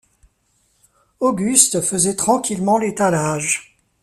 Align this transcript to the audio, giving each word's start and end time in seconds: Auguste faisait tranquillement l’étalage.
Auguste 1.19 1.79
faisait 1.79 2.15
tranquillement 2.15 2.79
l’étalage. 2.79 3.77